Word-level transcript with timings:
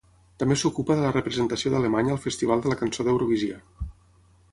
També 0.43 0.55
s'ocupa 0.59 0.95
de 0.99 1.03
la 1.03 1.11
representació 1.17 1.71
d'Alemanya 1.73 2.13
al 2.15 2.21
Festival 2.23 2.65
de 2.65 2.73
la 2.73 2.79
Cançó 2.81 3.07
d'Eurovisió. 3.09 3.61